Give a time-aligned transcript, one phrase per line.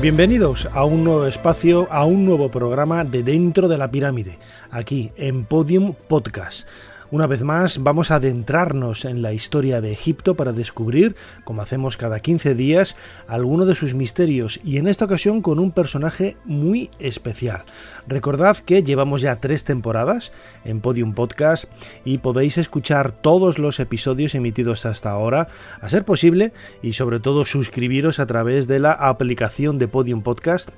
[0.00, 4.38] Bienvenidos a un nuevo espacio, a un nuevo programa de Dentro de la Pirámide,
[4.70, 6.66] aquí en Podium Podcast.
[7.12, 11.96] Una vez más vamos a adentrarnos en la historia de Egipto para descubrir, como hacemos
[11.96, 12.94] cada 15 días,
[13.26, 17.64] alguno de sus misterios y en esta ocasión con un personaje muy especial.
[18.06, 20.30] Recordad que llevamos ya tres temporadas
[20.64, 21.64] en Podium Podcast
[22.04, 25.48] y podéis escuchar todos los episodios emitidos hasta ahora,
[25.80, 30.70] a ser posible, y sobre todo suscribiros a través de la aplicación de Podium Podcast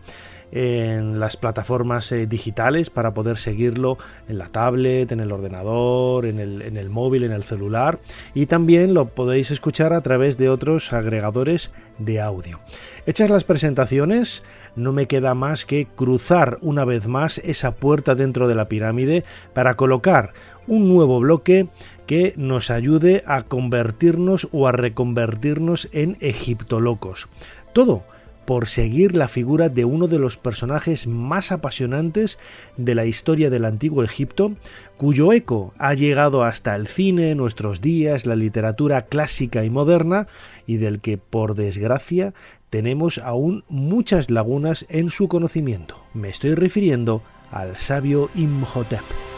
[0.53, 3.97] en las plataformas eh, digitales para poder seguirlo
[4.28, 7.98] en la tablet, en el ordenador, en el, en el móvil, en el celular
[8.34, 12.61] y también lo podéis escuchar a través de otros agregadores de audio.
[13.06, 14.42] Hechas las presentaciones,
[14.77, 19.25] no me queda más que cruzar una vez más esa puerta dentro de la pirámide
[19.55, 20.33] para colocar
[20.66, 21.66] un nuevo bloque
[22.06, 27.28] que nos ayude a convertirnos o a reconvertirnos en egiptolocos.
[27.72, 28.05] Todo
[28.45, 32.39] por seguir la figura de uno de los personajes más apasionantes
[32.77, 34.53] de la historia del antiguo Egipto,
[34.97, 40.27] cuyo eco ha llegado hasta el cine, nuestros días, la literatura clásica y moderna,
[40.67, 42.34] y del que, por desgracia,
[42.71, 46.03] tenemos aún muchas lagunas en su conocimiento.
[46.15, 49.31] Me estoy refiriendo al sabio Imhotep.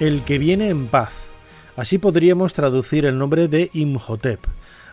[0.00, 1.12] El que viene en paz.
[1.76, 4.40] Así podríamos traducir el nombre de Imhotep,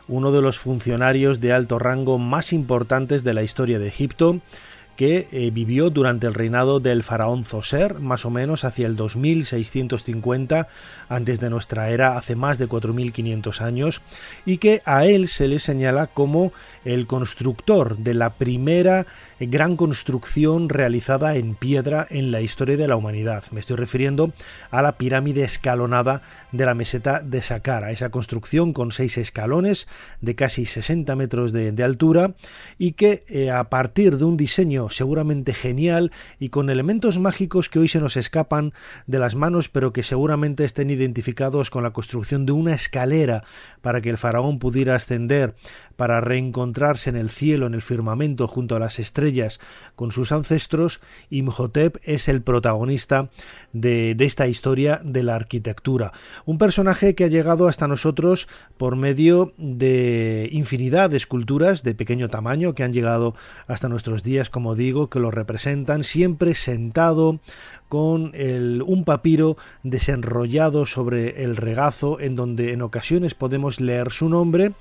[0.07, 4.39] uno de los funcionarios de alto rango más importantes de la historia de Egipto,
[4.95, 10.67] que eh, vivió durante el reinado del faraón Zoser, más o menos hacia el 2650
[11.09, 14.01] antes de nuestra era, hace más de 4500 años,
[14.45, 16.53] y que a él se le señala como
[16.85, 19.05] el constructor de la primera
[19.39, 23.43] gran construcción realizada en piedra en la historia de la humanidad.
[23.51, 24.33] Me estoy refiriendo
[24.69, 29.87] a la pirámide escalonada de la meseta de Saqqara, esa construcción con seis escalones
[30.21, 32.35] de casi 60 metros de, altura
[32.77, 37.79] y que eh, a partir de un diseño seguramente genial y con elementos mágicos que
[37.79, 38.73] hoy se nos escapan
[39.07, 43.43] de las manos pero que seguramente estén identificados con la construcción de una escalera
[43.81, 45.55] para que el faraón pudiera ascender
[45.95, 49.59] para reencontrarse en el cielo, en el firmamento, junto a las estrellas
[49.95, 50.99] con sus ancestros,
[51.29, 53.29] Imhotep es el protagonista
[53.71, 56.11] de, esta historia de la arquitectura.
[56.45, 62.29] Un personaje que ha llegado hasta nosotros por medio de infinidad de esculturas de pequeño
[62.29, 63.35] tamaño que han llegado
[63.67, 67.39] hasta nuestros días, como digo, que lo representan siempre sentado
[67.89, 74.73] con un papiro desenrollado sobre el regazo en donde en ocasiones podemos leer su nombre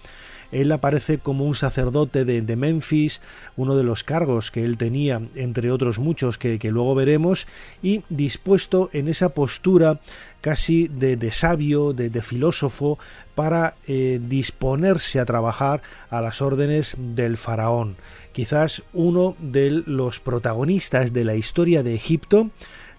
[0.52, 3.20] él aparece como un sacerdote de, Memphis,
[3.56, 7.46] uno de los cargos que él tenía, entre otros muchos que, luego veremos,
[7.82, 10.00] y dispuesto en esa postura
[10.40, 12.98] casi de, sabio, de, filósofo,
[13.34, 17.96] para eh, disponerse a trabajar a las órdenes del faraón.
[18.32, 22.50] Quizás uno de los protagonistas de la historia de Egipto,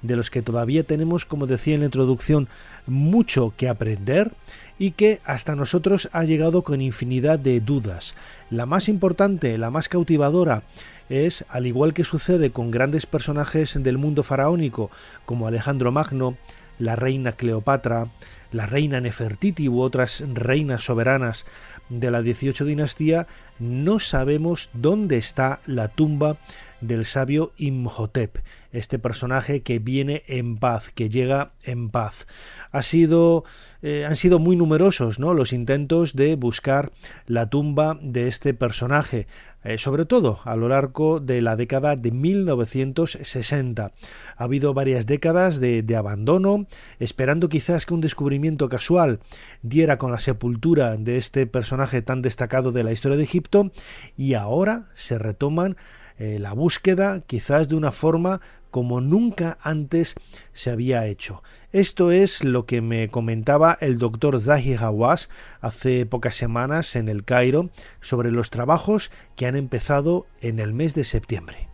[0.01, 2.47] de los que todavía tenemos, como decía en la introducción,
[2.87, 4.31] mucho que aprender
[4.79, 8.15] y que hasta nosotros ha llegado con infinidad de dudas.
[8.49, 10.63] La más importante, la más cautivadora,
[11.09, 14.89] es, al igual que sucede con grandes personajes del mundo faraónico
[15.25, 16.37] como Alejandro Magno,
[16.79, 18.07] la reina Cleopatra,
[18.51, 21.45] la reina Nefertiti u otras reinas soberanas
[21.89, 23.27] de la 18 dinastía,
[23.59, 26.37] no sabemos dónde está la tumba
[26.81, 28.39] del sabio Imhotep,
[28.71, 32.27] este personaje que viene en paz, que llega en paz.
[32.71, 33.43] Ha sido,
[33.81, 35.33] eh, han sido muy numerosos ¿no?
[35.33, 36.91] los intentos de buscar
[37.27, 39.27] la tumba de este personaje,
[39.63, 43.91] eh, sobre todo a lo largo de la década de 1960.
[44.35, 46.65] Ha habido varias décadas de, de abandono,
[46.99, 49.19] esperando quizás que un descubrimiento casual
[49.61, 53.71] diera con la sepultura de este personaje tan destacado de la historia de Egipto,
[54.17, 55.77] y ahora se retoman
[56.23, 60.13] eh, la búsqueda quizás de una forma como nunca antes
[60.53, 61.41] se había hecho.
[61.71, 65.29] Esto es lo que me comentaba el doctor Zahi Hawass
[65.61, 67.71] hace pocas semanas en el Cairo
[68.01, 71.67] sobre los trabajos que han empezado en el mes de septiembre.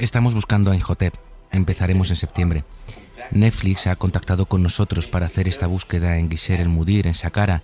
[0.00, 1.14] Estamos buscando a Imhotep.
[1.52, 2.64] Empezaremos en septiembre.
[3.30, 7.62] Netflix ha contactado con nosotros para hacer esta búsqueda en Gisher el Mudir, en Saqqara,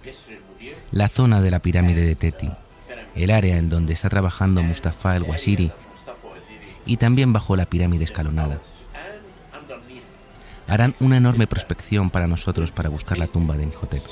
[0.90, 2.50] la zona de la pirámide de Teti,
[3.14, 5.72] el área en donde está trabajando Mustafa el Waziri
[6.86, 8.60] y también bajo la pirámide escalonada.
[10.68, 14.02] Harán una enorme prospección para nosotros para buscar la tumba de Imhotep.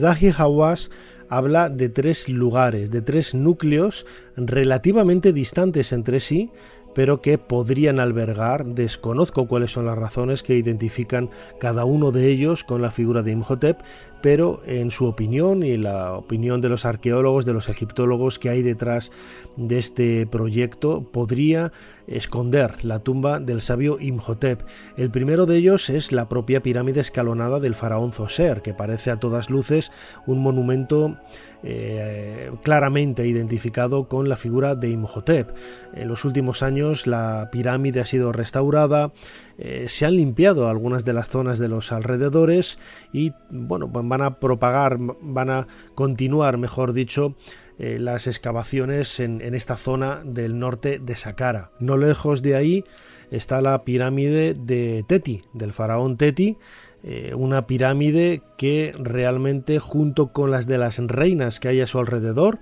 [0.00, 0.90] Zahi Hawass
[1.28, 4.06] habla de tres lugares, de tres núcleos
[4.36, 6.50] relativamente distantes entre sí,
[6.94, 11.30] pero que podrían albergar, desconozco cuáles son las razones que identifican
[11.60, 13.78] cada uno de ellos con la figura de Imhotep,
[14.22, 18.62] pero en su opinión y la opinión de los arqueólogos, de los egiptólogos que hay
[18.62, 19.12] detrás
[19.56, 21.72] de este proyecto, podría
[22.06, 24.62] esconder la tumba del sabio Imhotep.
[24.96, 29.18] El primero de ellos es la propia pirámide escalonada del faraón Zoser, que parece a
[29.18, 29.92] todas luces
[30.26, 31.16] un monumento
[31.62, 35.50] eh, claramente identificado con la figura de Imhotep.
[35.94, 39.12] En los últimos años la pirámide ha sido restaurada,
[39.62, 42.78] eh, se han limpiado algunas de las zonas de los alrededores
[43.12, 47.36] y bueno, van a propagar, van a continuar, mejor dicho,
[47.78, 51.72] eh, las excavaciones en, esta zona del norte de Saqqara.
[51.78, 52.84] No lejos de ahí
[53.30, 56.56] está la pirámide de Teti, del faraón Teti,
[57.02, 61.98] eh, una pirámide que realmente junto con las de las reinas que hay a su
[61.98, 62.60] alrededor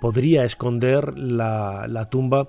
[0.00, 2.48] podría esconder la, la tumba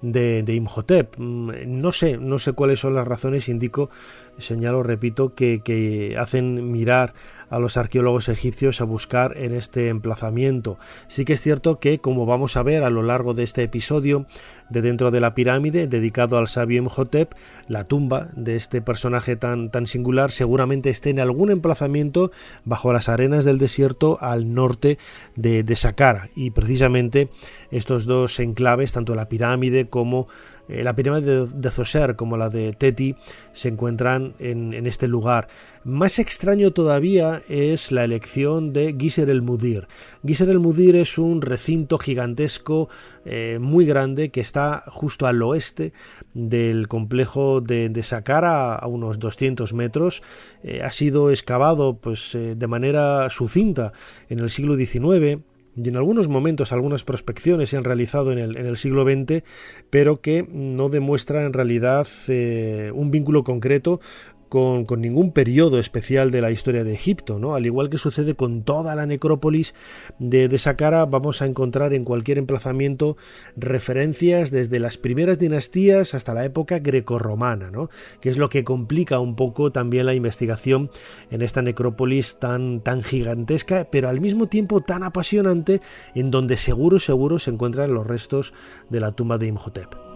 [0.00, 1.16] de, Imhotep.
[1.18, 3.90] Mm, no sé, no sé cuáles son las razones, indico,
[4.38, 7.14] señalo, repito, que, que hacen mirar
[7.50, 10.78] a los arqueólogos egipcios a buscar en este emplazamiento.
[11.06, 14.26] Sí que es cierto que, como vamos a ver a lo largo de este episodio
[14.68, 17.32] de dentro de la pirámide dedicado al sabio Imhotep,
[17.68, 22.30] la tumba de este personaje tan, tan singular seguramente esté en algún emplazamiento
[22.64, 24.98] bajo las arenas del desierto al norte
[25.36, 26.28] de, de Saqqara.
[26.34, 27.28] Y precisamente
[27.70, 30.28] estos dos enclaves, tanto la pirámide como
[30.68, 33.16] eh, la pirámide de, Zoser como la de Teti
[33.52, 35.48] se encuentran en, este lugar.
[35.84, 39.88] Más extraño todavía es la elección de Giser el Mudir.
[40.26, 42.88] Giser el Mudir es un recinto gigantesco
[43.24, 45.92] eh, muy grande que está justo al oeste
[46.34, 50.22] del complejo de, de Saqqara a unos 200 metros.
[50.62, 53.92] Eh, ha sido excavado pues, de manera sucinta
[54.28, 55.42] en el siglo XIX
[55.82, 59.44] y en algunos momentos algunas prospecciones se han realizado en el, en el siglo XX,
[59.90, 64.00] pero que no demuestra en realidad eh, un vínculo concreto
[64.48, 67.54] con, ningún periodo especial de la historia de Egipto, ¿no?
[67.54, 69.74] Al igual que sucede con toda la necrópolis
[70.18, 73.16] de, de Saqqara, vamos a encontrar en cualquier emplazamiento
[73.56, 77.90] referencias desde las primeras dinastías hasta la época grecorromana, ¿no?
[78.20, 80.90] Que es lo que complica un poco también la investigación
[81.30, 85.80] en esta necrópolis tan, tan gigantesca, pero al mismo tiempo tan apasionante,
[86.14, 88.54] en donde seguro, seguro se encuentran los restos
[88.90, 90.07] de la tumba de Imhotep.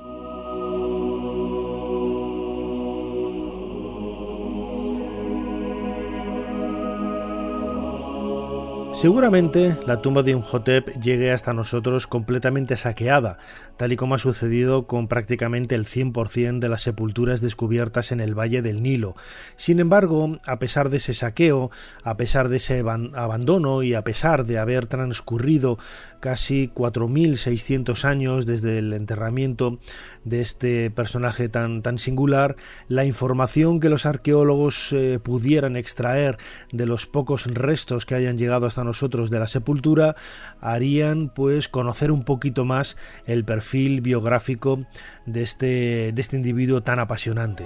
[9.02, 13.37] Seguramente la tumba de Imhotep llegue hasta nosotros completamente saqueada,
[13.76, 18.38] tal y como ha sucedido con prácticamente el 100% de las sepulturas descubiertas en el
[18.38, 19.16] Valle del Nilo.
[19.56, 21.73] Sin embargo, a pesar de ese saqueo,
[22.04, 25.80] a pesar de ese abandono y a pesar de haber transcurrido
[26.21, 29.80] casi 4.600 años desde el enterramiento
[30.23, 32.54] de este personaje tan, tan singular,
[32.87, 36.38] la información que los arqueólogos eh, pudieran extraer
[36.71, 40.17] de los pocos restos que hayan llegado hasta nosotros nosotros de la sepultura
[40.61, 44.85] harían pues conocer un poquito más el perfil biográfico
[45.25, 47.65] de este, de este individuo tan apasionante.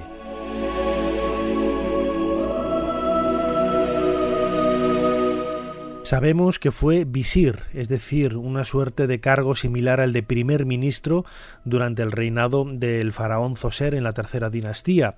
[6.05, 11.25] Sabemos que fue visir, es decir, una suerte de cargo similar al de primer ministro
[11.65, 15.17] durante el reinado del faraón Zoser en la tercera dinastía.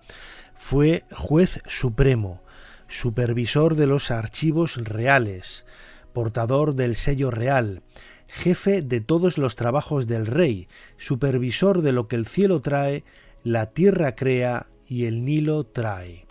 [0.57, 2.41] Fue juez supremo,
[2.89, 5.67] supervisor de los archivos reales,
[6.13, 7.83] portador del sello real,
[8.27, 13.05] jefe de todos los trabajos del rey, supervisor de lo que el cielo trae,
[13.45, 16.27] la tierra crea y el Nilo trae.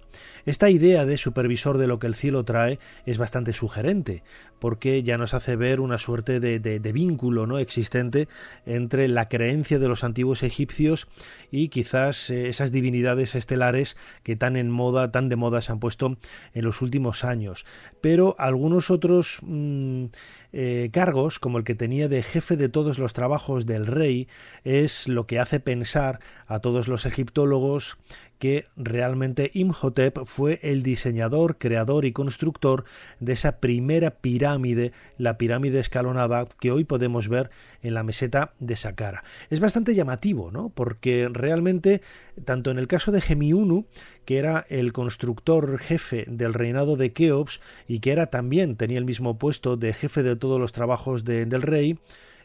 [0.47, 4.23] Esta idea de supervisor de lo que el cielo trae es bastante sugerente,
[4.59, 8.29] porque ya nos hace ver una suerte de, vínculo no existente
[8.65, 11.09] entre la creencia de los antiguos egipcios
[11.51, 15.81] y quizás eh, esas divinidades estelares que tan en moda, tan de moda se han
[15.81, 16.17] puesto
[16.53, 17.65] en los últimos años.
[17.99, 20.05] Pero algunos otros mm,
[20.53, 24.29] eh, cargos, como el que tenía de jefe de todos los trabajos del rey,
[24.63, 27.97] es lo que hace pensar a todos los egiptólogos
[28.39, 32.83] que realmente Imhotep fue el diseñador, creador y constructor
[33.19, 37.49] de esa primera pirámide, la pirámide escalonada que hoy podemos ver
[37.81, 39.23] en la meseta de Saqqara.
[39.49, 40.69] Es bastante llamativo, ¿no?
[40.69, 42.03] Porque realmente,
[42.45, 43.87] tanto en el caso de Gemiunu,
[44.25, 49.05] que era el constructor jefe del reinado de Keops y que era también, tenía el
[49.05, 51.97] mismo puesto de jefe de todos los trabajos del rey,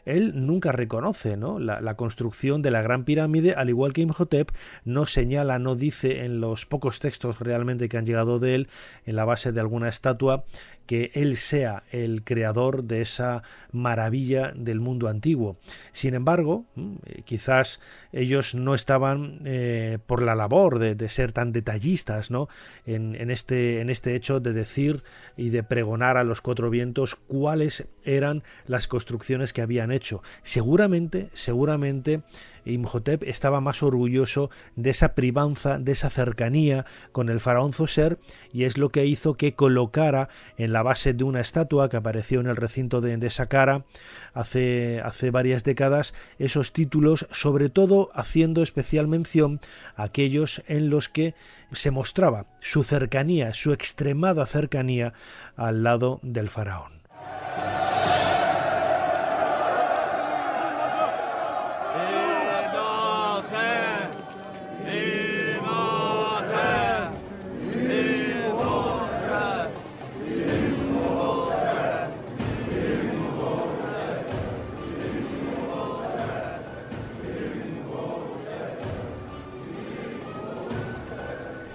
[0.05, 1.59] él nunca reconoce ¿no?
[1.59, 4.51] la, construcción de la Gran Pirámide, al igual que Imhotep
[4.83, 8.67] no señala, no dice en los pocos textos realmente que han llegado de él,
[9.05, 10.45] en la base de alguna estatua,
[10.85, 15.57] que él sea el creador de esa maravilla del mundo antiguo.
[15.93, 17.79] Sin embargo, mm, eh, quizás
[18.11, 22.47] ellos no estaban eh, por la labor de, ser tan detallistas ¿no?
[22.85, 25.03] en, este, en este hecho de decir
[25.37, 30.23] y de pregonar a los cuatro vientos cuáles eran las construcciones que habían hecho.
[30.43, 32.21] Seguramente, seguramente
[32.65, 38.19] Imhotep estaba más orgulloso de esa privanza, de esa cercanía con el faraón Zoser
[38.51, 42.39] y es lo que hizo que colocara en la base de una estatua que apareció
[42.39, 43.85] en el recinto de, de Saqqara
[44.33, 49.59] hace, hace varias décadas esos títulos, sobre todo haciendo especial mención
[49.95, 51.35] a aquellos en los que
[51.71, 55.13] se mostraba su cercanía, su extremada cercanía
[55.55, 57.03] al lado del faraón.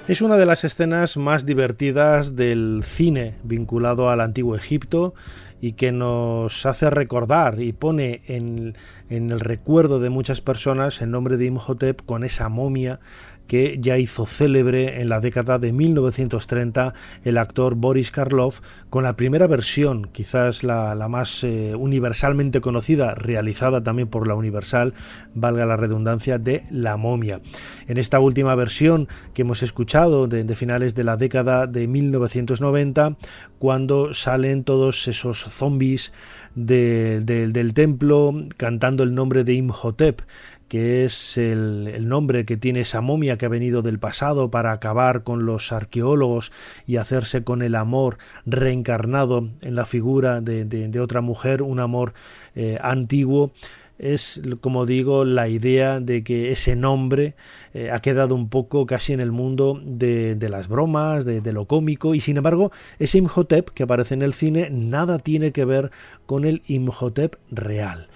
[0.09, 5.13] Es una de las escenas más divertidas del cine vinculado al antiguo Egipto
[5.61, 8.75] y que nos hace recordar y pone en,
[9.11, 13.01] el recuerdo de muchas personas el nombre de Imhotep con esa momia
[13.49, 19.17] que ya hizo célebre en la década de 1930 el actor Boris Karloff con la
[19.17, 24.95] primera versión, quizás la, más eh, universalmente conocida, realizada también por la Universal,
[25.35, 27.41] valga la redundancia, de La momia.
[27.87, 33.17] En esta última versión que hemos escuchado de, finales de la década de 1990,
[33.59, 36.13] cuando salen todos esos zombies
[36.55, 40.21] del templo cantando el nombre de Imhotep,
[40.69, 45.23] que es el, nombre que tiene esa momia que ha venido del pasado para acabar
[45.23, 46.53] con los arqueólogos
[46.87, 52.15] y hacerse con el amor reencarnado en la figura de, otra mujer, un amor
[52.55, 53.53] eh, antiguo
[53.99, 57.35] es, como digo, la idea de que ese nombre
[57.75, 61.67] eh, ha quedado un poco casi en el mundo de, las bromas, de, de, lo
[61.67, 65.91] cómico, y sin embargo, ese Imhotep que aparece en el cine nada tiene que ver
[66.27, 68.09] con el Imhotep real.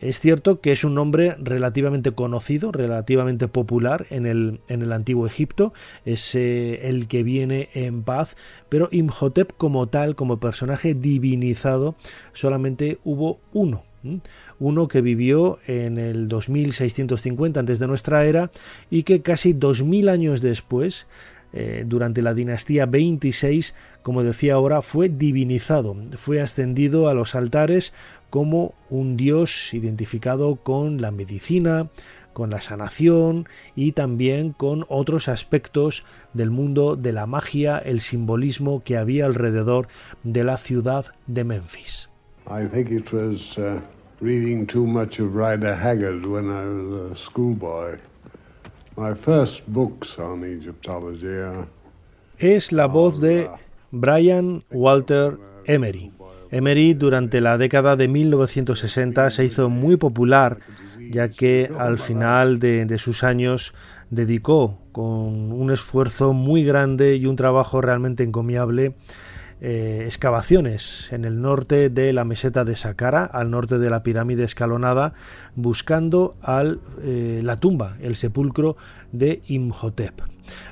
[0.00, 5.26] Es cierto que es un nombre relativamente conocido, relativamente popular en el, en el antiguo
[5.26, 5.72] Egipto,
[6.04, 8.36] es eh, el que viene en paz,
[8.68, 11.96] pero Imhotep como tal, como personaje divinizado,
[12.32, 13.84] solamente hubo uno.
[14.60, 18.52] Uno que vivió en el 2650 antes de nuestra era
[18.90, 21.08] y que casi 2000 años después
[21.52, 27.94] eh, durante la dinastía 26, como decía ahora, fue divinizado, fue ascendido a los altares
[28.30, 31.90] como un dios identificado con la medicina,
[32.32, 36.04] con la sanación y también con otros aspectos
[36.34, 39.88] del mundo de la magia, el simbolismo que había alrededor
[40.22, 42.08] de la ciudad de Memphis.
[42.46, 43.80] I think it was uh,
[44.20, 47.98] reading too much of Rider Haggard when I was a schoolboy.
[48.96, 51.66] My first books on Egyptology
[52.38, 53.48] Es la voz de
[53.90, 56.12] Brian Walter Emery.
[56.50, 60.58] Emery durante la década de 1960 se hizo muy popular
[61.10, 63.74] ya que al final de, sus años
[64.10, 68.94] dedicó con un esfuerzo muy grande y un trabajo realmente encomiable
[69.60, 74.44] eh, excavaciones en el norte de la meseta de Saqqara, al norte de la pirámide
[74.44, 75.14] escalonada,
[75.56, 78.76] buscando al, eh, la tumba, el sepulcro
[79.10, 80.20] de Imhotep.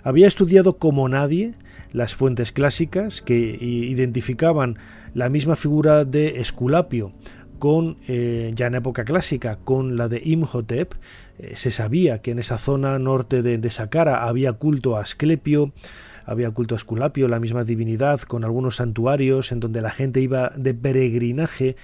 [0.04, 1.54] Había estudiado como nadie
[1.92, 4.78] las fuentes clásicas que identificaban
[5.16, 7.12] la misma figura de Esculapio
[7.58, 10.92] con eh, ya en época clásica con la de Imhotep.
[11.54, 15.72] Se sabía que en esa zona norte de, de Saqqara había culto a Asclepio
[16.26, 20.50] había culto a Esculapio, la misma divinidad, con algunos santuarios en donde la gente iba
[20.56, 21.76] de peregrinaje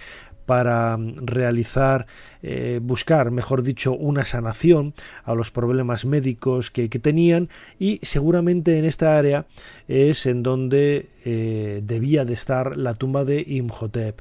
[0.47, 2.07] para mm, realizar,
[2.43, 4.95] eh, buscar, mejor dicho, una sanación
[5.25, 9.47] a los problemas médicos que, tenían y seguramente en esta área
[9.89, 14.21] es en donde eh, debía de estar la tumba de Imhotep.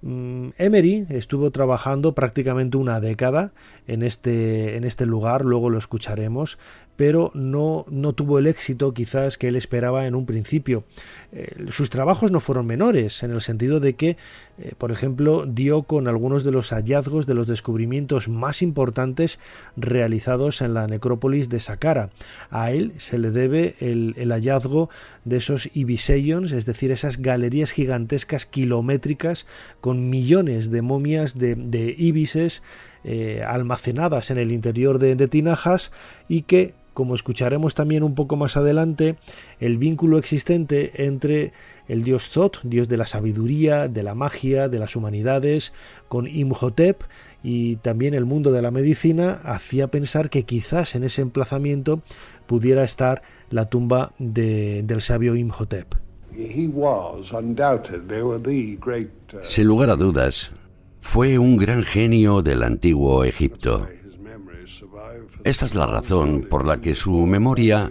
[0.00, 3.52] Mm, Emery estuvo trabajando prácticamente una década
[3.88, 6.58] en este, en este lugar, luego lo escucharemos,
[6.98, 10.82] pero no, no tuvo el éxito quizás que él esperaba en un principio.
[11.30, 14.16] Eh, sus trabajos no fueron menores, en el sentido de que,
[14.58, 19.38] eh, por ejemplo, dio con algunos de los hallazgos de los descubrimientos más importantes
[19.76, 22.10] realizados en la necrópolis de Saqqara.
[22.50, 24.90] A él se le debe el, hallazgo
[25.24, 29.46] de esos ibiseions, es decir, esas galerías gigantescas kilométricas
[29.80, 32.60] con millones de momias de ibises
[33.04, 35.92] eh, almacenadas en el interior de, de tinajas
[36.28, 39.18] y que como escucharemos también un poco más adelante,
[39.60, 41.52] el vínculo existente entre
[41.86, 45.72] el dios Zot, dios de la sabiduría, de la magia, de las humanidades,
[46.08, 47.04] con Imhotep
[47.40, 52.02] y también el mundo de la medicina, hacía pensar que quizás en ese emplazamiento
[52.48, 55.94] pudiera estar la tumba del sabio Imhotep.
[56.36, 57.22] Uh,
[59.44, 60.50] Sin lugar a dudas,
[61.00, 63.88] fue un gran genio del antiguo Egipto.
[65.44, 67.90] Esta es la razón por la que su memoria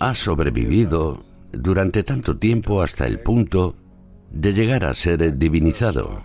[0.00, 3.76] ha sobrevivido durante tanto tiempo hasta el punto
[4.30, 6.22] de llegar a ser divinizado.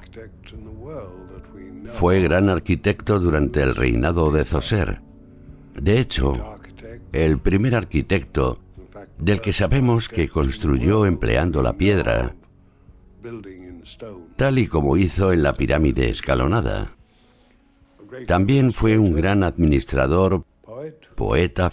[1.93, 5.01] Fue gran arquitecto durante el reinado de Zoser.
[5.75, 6.57] De hecho,
[7.11, 8.59] el primer arquitecto
[9.17, 12.35] del que sabemos que construyó empleando la piedra,
[14.36, 16.95] tal y como hizo en la pirámide escalonada.
[18.27, 20.43] También fue un gran administrador
[21.15, 21.71] poeta,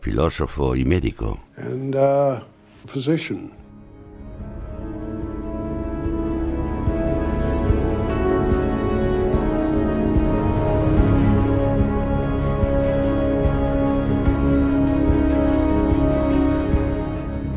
[0.00, 1.40] filósofo y médico.
[1.56, 2.40] Uh,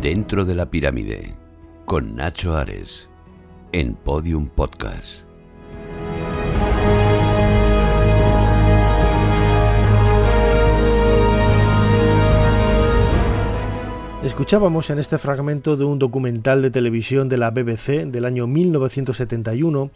[0.02, 1.36] Dentro de la pirámide,
[1.86, 3.09] con Nacho Ares,
[3.72, 5.24] en Podium Podcast.
[14.24, 19.92] Escuchábamos en este fragmento de un documental de televisión de la BBC del año 1971,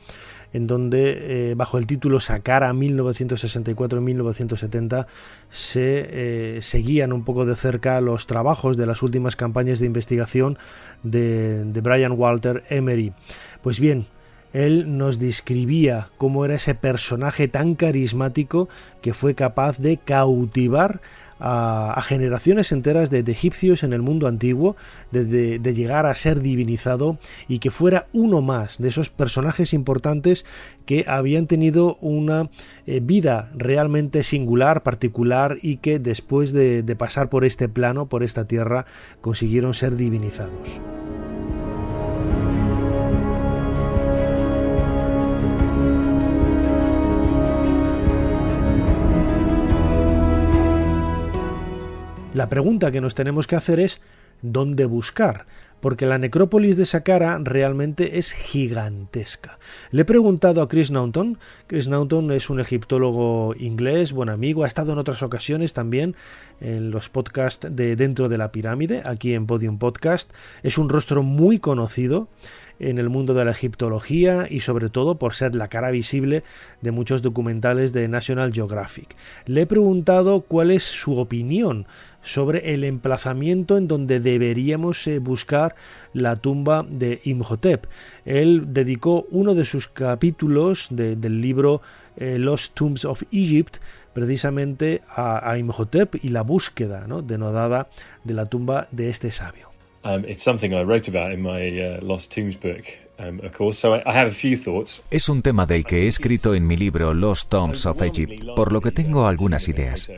[0.53, 5.07] en donde eh, bajo el título Sacara 1964-1970
[5.49, 10.59] se eh, seguían un poco de cerca los trabajos de las últimas campañas de investigación
[11.01, 13.13] de, de Brian Walter Emery.
[13.61, 14.05] Pues bien,
[14.53, 18.69] él nos describía cómo era ese personaje tan carismático
[19.01, 21.01] que fue capaz de cautivar
[21.39, 24.77] a, generaciones enteras de, egipcios en el mundo antiguo,
[25.11, 30.45] de, llegar a ser divinizado y que fuera uno más de esos personajes importantes
[30.85, 32.49] que habían tenido una
[32.85, 38.45] eh, vida realmente singular, particular y que después de pasar por este plano, por esta
[38.45, 38.85] tierra,
[39.19, 40.79] consiguieron ser divinizados.
[52.33, 54.01] La pregunta que nos tenemos que hacer es
[54.41, 55.45] ¿dónde buscar?
[55.81, 59.59] Porque la necrópolis de Saqqara realmente es gigantesca.
[59.91, 61.37] Le he preguntado a Chris Naughton.
[61.67, 66.15] Chris Naughton es un egiptólogo inglés, buen amigo, ha estado en otras ocasiones también
[66.59, 70.31] en los podcasts de Dentro de la Pirámide, aquí en Podium Podcast.
[70.63, 72.29] Es un rostro muy conocido
[72.79, 76.43] en el mundo de la egiptología y sobre todo por ser la cara visible
[76.81, 79.15] de muchos documentales de National Geographic.
[79.45, 81.85] Le he preguntado cuál es su opinión
[82.23, 85.75] sobre el emplazamiento en donde deberíamos eh, buscar
[86.13, 87.85] la tumba de Imhotep.
[88.25, 91.81] Él dedicó uno de sus capítulos del libro
[92.17, 93.77] eh, Los Tombs of Egypt
[94.13, 97.21] precisamente a, Imhotep y la búsqueda ¿no?
[97.21, 97.89] denodada
[98.23, 99.69] de la tumba de este sabio.
[105.09, 108.73] Es un tema del que he escrito en mi libro Lost Tombs of Egypt, por
[108.73, 110.11] lo que tengo algunas ideas.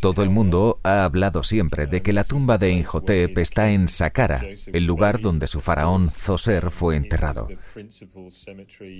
[0.00, 4.42] Todo el mundo ha hablado siempre de que la tumba de Inhotep está en Saqqara,
[4.72, 7.48] el lugar donde su faraón Zoser fue enterrado.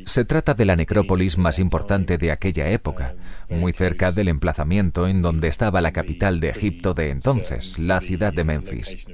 [0.04, 3.14] Se trata de la necrópolis más importante de aquella época,
[3.48, 8.32] muy cerca del emplazamiento en donde estaba la capital de Egipto de entonces, la ciudad
[8.32, 9.06] de Memphis.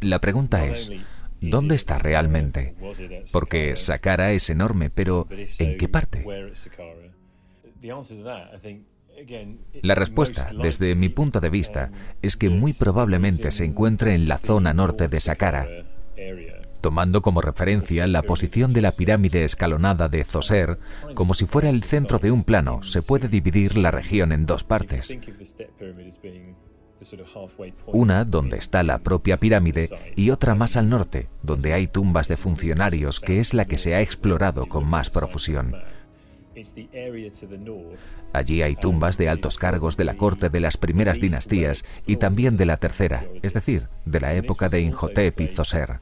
[0.00, 0.90] La pregunta es,
[1.42, 2.74] ¿Dónde está realmente?
[3.32, 5.26] Porque Saqqara es enorme, pero
[5.58, 6.24] ¿en qué parte?
[9.82, 11.90] La respuesta, desde mi punto de vista,
[12.22, 15.68] es que muy probablemente se encuentre en la zona norte de Saqqara,
[16.80, 20.78] tomando como referencia la posición de la pirámide escalonada de Zoser,
[21.14, 24.64] como si fuera el centro de un plano, se puede dividir la región en dos
[24.64, 25.14] partes.
[27.86, 32.36] Una donde está la propia pirámide y otra más al norte, donde hay tumbas de
[32.36, 35.74] funcionarios, que es la que se ha explorado con más profusión.
[38.32, 42.56] Allí hay tumbas de altos cargos de la corte de las primeras dinastías y también
[42.56, 46.00] de la tercera, es decir, de la época de Inhotep y Zoser.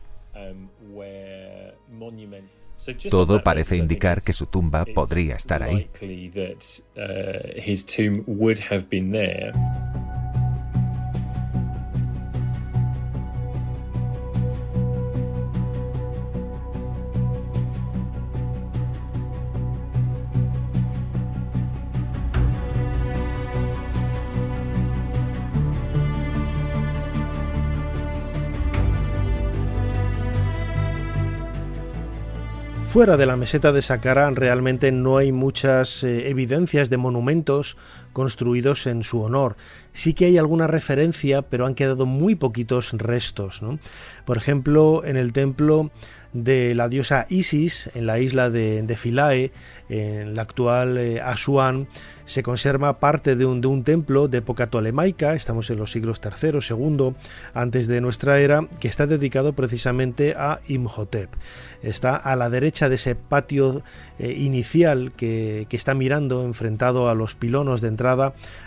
[3.11, 5.89] Todo parece indicar que su tumba podría estar ahí.
[32.91, 37.77] Fuera de la meseta de Saqqara realmente no hay muchas eh, evidencias de monumentos
[38.13, 39.57] construidos en su honor.
[39.93, 43.63] Sí que hay alguna referencia, pero han quedado muy poquitos restos.
[44.25, 45.91] Por ejemplo, en el templo
[46.33, 49.51] de la diosa Isis en la isla de, Philae,
[49.89, 51.89] en la actual eh, Asuán,
[52.25, 56.21] se conserva parte de un, de un, templo de época tolemaica, estamos en los siglos
[56.23, 57.15] III, II,
[57.55, 61.29] antes de nuestra era, que está dedicado precisamente a Imhotep.
[61.83, 63.83] Está a la derecha de ese patio
[64.21, 67.89] eh, inicial que, que está mirando enfrentado a los pilonos de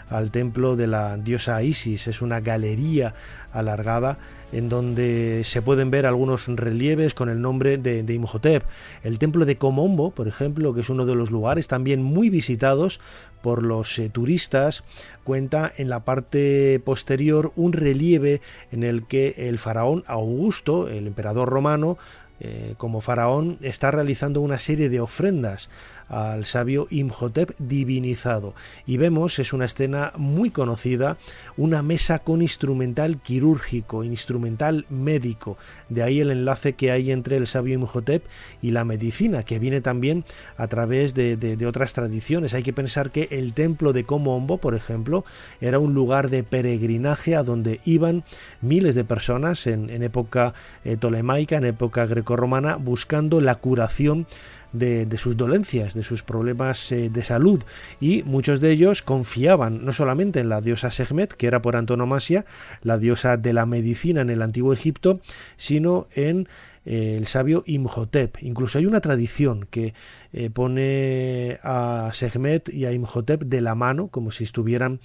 [0.10, 2.08] al templo de la diosa Isis.
[2.08, 3.16] Es una galería
[3.52, 4.18] alargada
[4.52, 8.64] en donde se pueden ver algunos relieves con el nombre de, Imhotep.
[9.04, 13.00] El templo de Komombo, por ejemplo, que es uno de los lugares también muy visitados
[13.42, 14.84] por los eh, turistas,
[15.24, 18.42] cuenta en la parte posterior un relieve
[18.72, 21.98] en el que el faraón Augusto, el emperador romano,
[22.40, 25.70] eh, como faraón, está realizando una serie de ofrendas
[26.08, 28.54] al sabio Imhotep divinizado.
[28.86, 31.18] Y vemos, es una escena muy conocida,
[31.58, 35.58] una mesa con instrumental quirúrgico, instrumental médico.
[35.90, 38.24] De ahí el enlace que hay entre el sabio Imhotep
[38.62, 40.26] y la medicina, que viene también
[40.58, 42.54] a través de, otras tradiciones.
[42.54, 45.24] Hay que pensar que el templo de Komombo, por ejemplo,
[45.62, 48.24] era un lugar de peregrinaje a donde iban
[48.62, 54.28] miles de personas en, época eh, tolemaica, en época grecorromana, buscando la curación
[54.74, 57.64] de, sus dolencias, de sus problemas eh, de salud
[58.02, 62.46] y muchos de ellos confiaban no solamente en la diosa Sekhmet, que era por antonomasia
[62.82, 65.22] la diosa de la medicina en el antiguo Egipto,
[65.58, 66.48] sino en
[66.86, 68.38] eh, el sabio Imhotep.
[68.42, 69.94] Incluso hay una tradición que
[70.34, 75.00] eh, pone a Sekhmet y a Imhotep de la mano, como si estuvieran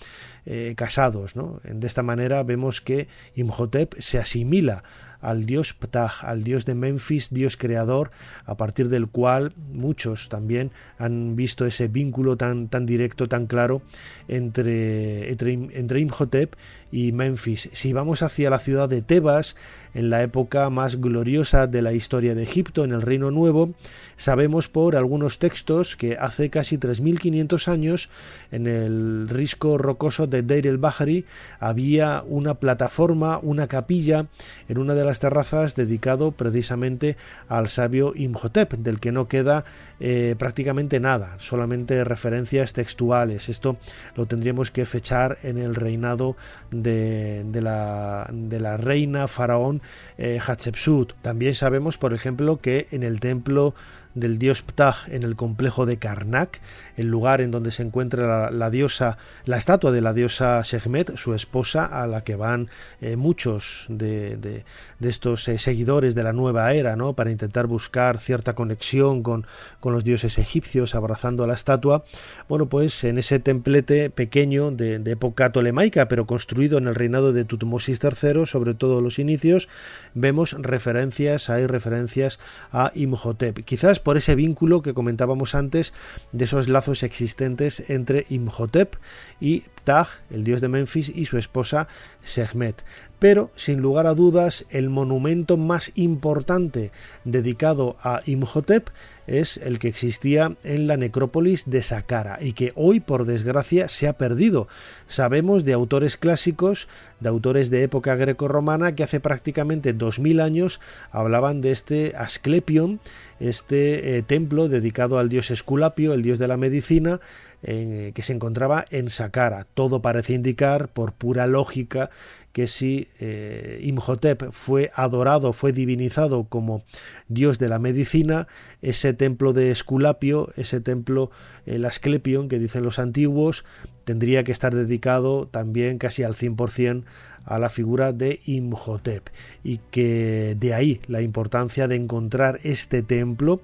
[0.77, 1.35] casados.
[1.63, 4.83] De esta manera vemos que Imhotep se asimila
[5.21, 8.11] al dios Ptah, al dios de Memphis, dios creador,
[8.45, 13.83] a partir del cual muchos también han visto ese vínculo tan, tan directo, tan claro
[14.29, 16.55] entre, entre, entre Imhotep
[16.91, 17.69] y Memphis.
[17.73, 19.57] Si vamos hacia la ciudad de Tebas,
[19.95, 23.71] en la época más gloriosa de la historia de Egipto, en el Reino Nuevo,
[24.17, 28.11] sabemos por algunos textos que hace casi 3.500 años,
[28.51, 31.25] en el risco rocoso de Deir el Bahari,
[31.59, 34.27] había una plataforma, una capilla,
[34.69, 37.17] en una de las terrazas dedicado precisamente
[37.49, 39.65] al sabio Imhotep, del que no queda
[40.01, 43.49] eh, prácticamente nada, solamente referencias textuales.
[43.49, 43.77] Esto
[44.15, 46.37] lo tendríamos que fechar en el reinado
[46.71, 49.83] de, la, de la, reina faraón
[50.17, 51.13] eh, Hatshepsut.
[51.23, 53.75] También sabemos, por ejemplo, que en el templo
[54.21, 56.61] del dios Ptah en el complejo de Karnak,
[56.97, 61.35] el lugar en donde se encuentra la, diosa, la estatua de la diosa Sekhmet, su
[61.35, 62.69] esposa, a la que van
[63.01, 64.65] eh, muchos de,
[65.01, 67.15] estos eh, seguidores de la nueva era, ¿no?
[67.15, 69.47] para intentar buscar cierta conexión con,
[69.81, 72.05] con, los dioses egipcios, abrazando a la estatua.
[72.49, 77.45] Bueno, pues en ese templete pequeño de, época tolemaica, pero construido en el reinado de
[77.45, 79.69] Tutmosis III, sobre todo los inicios,
[80.15, 82.39] vemos referencias, hay referencias
[82.73, 83.65] a Imhotep.
[83.65, 85.93] Quizás por ese vínculo que comentábamos antes
[86.33, 88.97] de esos lazos existentes entre Imhotep
[89.39, 91.89] y Ptah, el dios de Memphis, y su esposa
[92.23, 92.87] Sekhmet.
[93.19, 96.93] Pero, sin lugar a dudas, el monumento más importante
[97.25, 98.91] dedicado a Imhotep
[99.27, 104.09] es el que existía en la necrópolis de Saqqara y que hoy, por desgracia, se
[104.09, 104.69] ha perdido.
[105.07, 106.89] Sabemos de autores clásicos,
[107.21, 113.01] de autores de época grecorromana, que hace prácticamente 2000 años hablaban de este Asclepion,
[113.41, 117.21] este eh, templo dedicado al dios Esculapio, el dios de la medicina,
[117.63, 119.67] que se encontraba en Saqqara.
[119.75, 122.11] Todo parece indicar, por pura lógica,
[122.53, 126.83] que si eh, Imhotep fue adorado, fue divinizado como
[127.29, 128.49] dios de la medicina,
[128.83, 131.31] ese templo de Esculapio, ese templo,
[131.67, 133.65] el Asclepion que dicen los antiguos,
[134.05, 137.05] tendría que estar dedicado también casi al 100%
[137.45, 139.29] a la figura de Imhotep
[139.63, 143.61] y que de ahí la importancia de encontrar este templo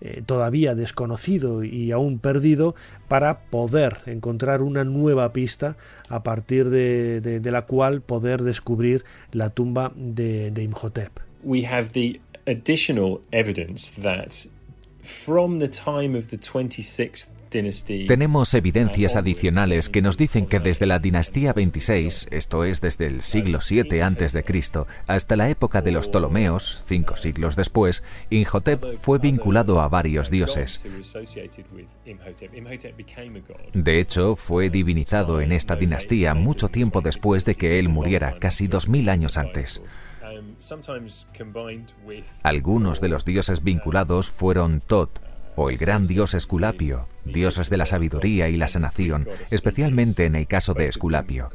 [0.00, 2.74] eh, todavía desconocido y aún perdido
[3.08, 5.76] para poder encontrar una nueva pista
[6.08, 11.20] a partir de, la cual poder descubrir la tumba de, de Imhotep.
[11.42, 14.46] We have the additional evidence that
[15.02, 17.30] from the time of the 26th
[18.06, 23.22] tenemos evidencias adicionales que nos dicen que desde la dinastía 26, esto es desde el
[23.22, 24.44] siglo 7 a.C.,
[25.06, 30.84] hasta la época de los Ptolomeos, cinco siglos después, Imhotep fue vinculado a varios dioses.
[33.72, 38.66] De hecho, fue divinizado en esta dinastía mucho tiempo después de que él muriera, casi
[38.66, 39.82] 2000 años antes.
[42.42, 45.20] Algunos de los dioses vinculados fueron Tot,
[45.60, 50.46] o el gran dios Esculapio, dioses de la sabiduría y la sanación, especialmente en el
[50.46, 51.50] caso de Esculapio.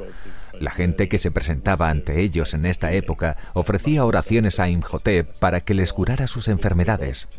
[0.59, 5.61] La gente que se presentaba ante ellos en esta época ofrecía oraciones a Imhotep para
[5.61, 7.29] que les curara sus enfermedades.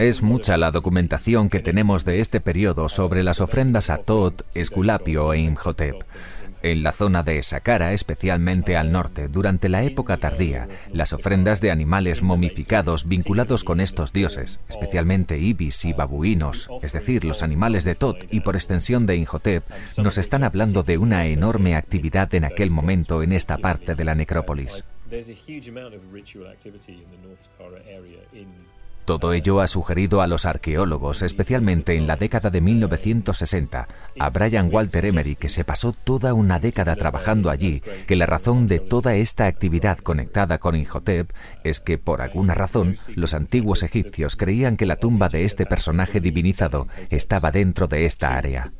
[0.00, 5.32] Es mucha la documentación que tenemos de este periodo sobre las ofrendas a Tot, Esculapio
[5.34, 6.02] e Imhotep.
[6.62, 11.70] En la zona de Saqqara, especialmente al norte, durante la época tardía, las ofrendas de
[11.70, 17.94] animales momificados vinculados con estos dioses, especialmente ibis y babuinos, es decir, los animales de
[17.94, 19.64] Tot y por extensión de Inhotep,
[19.96, 24.14] nos están hablando de una enorme actividad en aquel momento en esta parte de la
[24.14, 24.84] necrópolis.
[29.10, 34.68] Todo ello ha sugerido a los arqueólogos, especialmente en la década de 1960, a Brian
[34.72, 39.16] Walter Emery, que se pasó toda una década trabajando allí, que la razón de toda
[39.16, 41.32] esta actividad conectada con Inhotep
[41.64, 46.20] es que, por alguna razón, los antiguos egipcios creían que la tumba de este personaje
[46.20, 48.72] divinizado estaba dentro de esta área.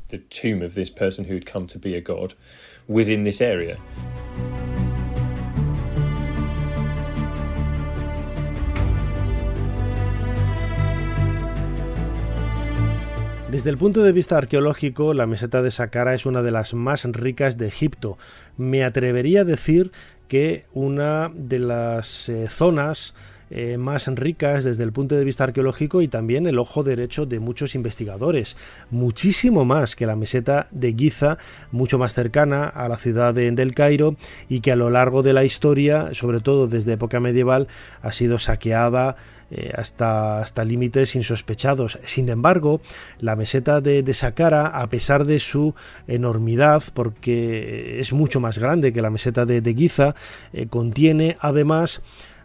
[13.50, 17.02] Desde el punto de vista arqueológico, la meseta de Saqqara es una de las más
[17.04, 18.16] ricas de Egipto.
[18.56, 19.90] Me atrevería a decir
[20.28, 23.16] que una de las eh, zonas
[23.50, 27.40] eh, más ricas desde el punto de vista arqueológico y también el ojo derecho de
[27.40, 28.56] muchos investigadores.
[28.90, 31.38] Muchísimo más que la meseta de Giza,
[31.72, 34.16] mucho más cercana a la ciudad de, del Cairo
[34.48, 37.68] y que a lo largo de la historia, sobre todo desde época medieval,
[38.02, 39.16] ha sido saqueada
[39.52, 41.98] eh, hasta, hasta límites insospechados.
[42.04, 42.80] Sin embargo,
[43.18, 45.74] la meseta de, de Saqqara, a pesar de su
[46.06, 50.14] enormidad, porque es mucho más grande que la meseta de, Giza,
[50.52, 52.00] eh, contiene además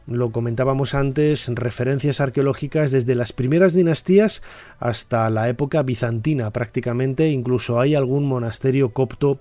[0.08, 4.44] lo comentábamos antes, referencias arqueológicas desde las primeras dinastías
[4.80, 9.40] hasta la época bizantina prácticamente, incluso hay algún monasterio copto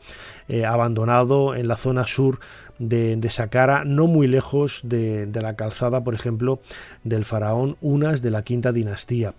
[0.49, 2.39] eh, abandonado en la zona sur
[2.79, 6.61] de, de Saqqara, no muy lejos de, la calzada, por ejemplo,
[7.05, 9.35] del faraón Unas de la quinta dinastía.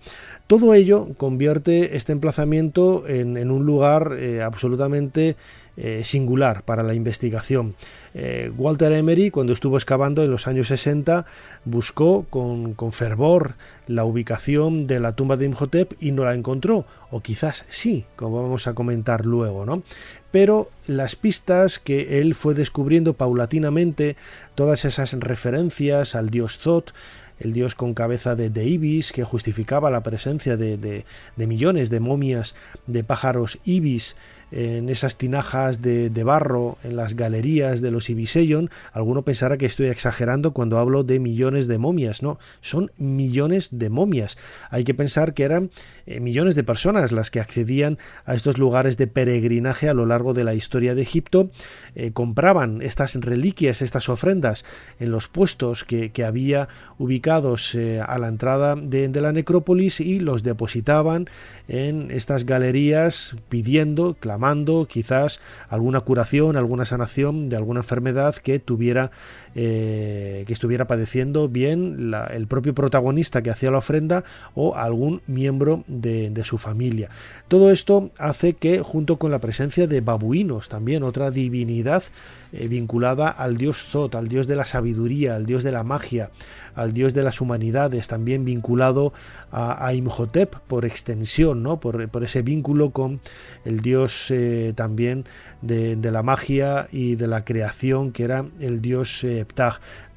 [0.46, 5.36] Todo ello convierte este emplazamiento en, un lugar eh, absolutamente
[5.78, 7.74] eh, singular para la investigación.
[8.14, 11.26] Eh, Walter Emery, cuando estuvo excavando en los años 60,
[11.66, 16.86] buscó con, con, fervor la ubicación de la tumba de Imhotep y no la encontró,
[17.10, 19.82] o quizás sí, como vamos a comentar luego, ¿no?
[20.30, 24.16] Pero las pistas que él fue descubriendo paulatinamente,
[24.54, 26.94] todas esas referencias al dios Zot,
[27.38, 32.54] el dios con cabeza de, ibis, que justificaba la presencia de, de millones de momias
[32.86, 34.16] de pájaros ibis,
[34.50, 39.86] en esas tinajas de, barro en las galerías de los Ibiseion, alguno pensará que estoy
[39.86, 42.22] exagerando cuando hablo de millones de momias.
[42.22, 44.36] No, son millones de momias.
[44.70, 45.70] Hay que pensar que eran
[46.06, 50.34] eh, millones de personas las que accedían a estos lugares de peregrinaje a lo largo
[50.34, 51.50] de la historia de Egipto,
[51.94, 54.64] eh, compraban estas reliquias, estas ofrendas
[54.98, 60.42] en los puestos que, había ubicados eh, a la entrada de, la necrópolis y los
[60.42, 61.28] depositaban
[61.68, 69.10] en estas galerías pidiendo, reclamando quizás alguna curación, alguna sanación de alguna enfermedad que tuviera
[69.58, 74.22] eh, que estuviera padeciendo bien el propio protagonista que hacía la ofrenda
[74.54, 77.08] o algún miembro de, su familia.
[77.48, 82.04] Todo esto hace que junto con la presencia de babuinos también otra divinidad
[82.52, 86.30] eh, vinculada al dios Zot, al dios de la sabiduría, al dios de la magia,
[86.74, 89.14] al dios de las humanidades, también vinculado
[89.50, 91.80] a, Imhotep por extensión, ¿no?
[91.80, 93.20] por, ese vínculo con
[93.64, 95.24] el dios eh, también
[95.62, 99.24] de, la magia y de la creación, que era el dios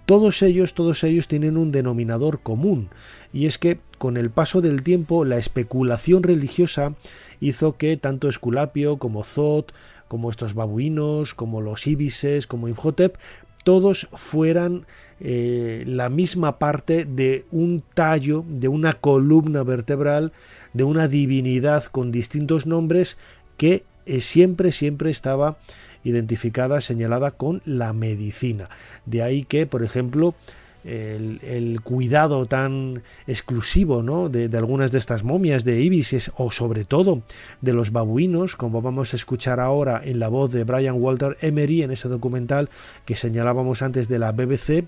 [0.05, 2.89] Todos ellos, todos ellos tienen un denominador común,
[3.31, 6.95] y es que con el paso del tiempo la especulación religiosa
[7.39, 9.71] hizo que tanto Esculapio como Zot,
[10.07, 13.17] como estos babuinos, como los ibises, como Imhotep,
[13.63, 14.87] todos fueran
[15.19, 20.31] eh, la misma parte de un tallo, de una columna vertebral,
[20.73, 23.17] de una divinidad con distintos nombres
[23.57, 25.57] que eh, siempre, siempre estaba
[26.03, 28.69] identificada, señalada con la medicina.
[29.05, 30.35] De ahí que, por ejemplo,
[30.83, 34.29] el, cuidado tan exclusivo ¿no?
[34.29, 37.21] de, algunas de estas momias de Ibis o sobre todo
[37.61, 41.83] de los babuinos, como vamos a escuchar ahora en la voz de Brian Walter Emery
[41.83, 42.69] en ese documental
[43.05, 44.85] que señalábamos antes de la BBC,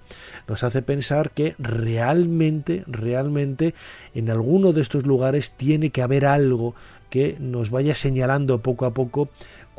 [0.47, 3.73] nos hace pensar que realmente, realmente
[4.13, 6.75] en alguno de estos lugares tiene que haber algo
[7.09, 9.29] que nos vaya señalando poco a poco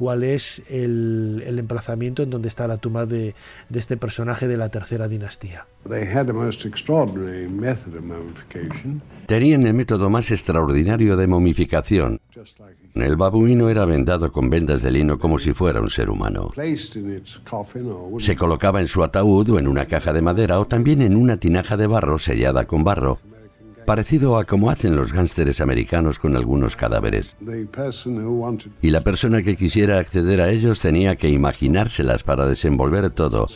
[0.02, 3.36] cuál es el, emplazamiento en donde está la tumba de,
[3.72, 5.64] este personaje de la tercera dinastía.
[9.26, 12.18] Tenían el método más extraordinario de momificación.
[12.96, 16.50] El babuino era vendado con vendas de lino como si fuera un ser humano.
[18.18, 21.36] Se colocaba en su ataúd o en una caja de madera o también en una
[21.36, 23.20] tinaja de barro sellada con barro
[23.84, 27.36] parecido a como hacen los gánsteres americanos con algunos cadáveres.
[28.80, 33.48] Y la persona que quisiera acceder a ellos tenía que imaginárselas para desenvolver todo.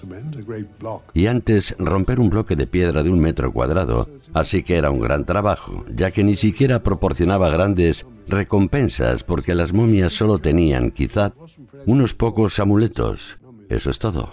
[1.14, 5.00] Y antes romper un bloque de piedra de un metro cuadrado, así que era un
[5.00, 11.32] gran trabajo, ya que ni siquiera proporcionaba grandes recompensas porque las momias solo tenían, quizá,
[11.86, 13.38] unos pocos amuletos.
[13.68, 14.30] Eso es todo.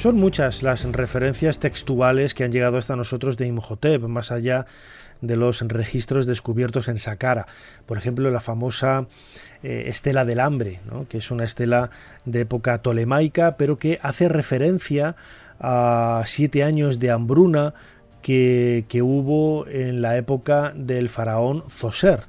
[0.00, 4.64] Son muchas las referencias textuales que han llegado hasta nosotros de Imhotep, más allá
[5.20, 7.46] de los registros descubiertos en Saqqara.
[7.84, 9.08] Por ejemplo, la famosa
[9.62, 11.90] eh, estela del hambre, que es una estela
[12.24, 15.16] de época tolemaica, pero que hace referencia
[15.60, 17.74] a siete años de hambruna
[18.22, 22.20] que, hubo en la época del faraón Zoser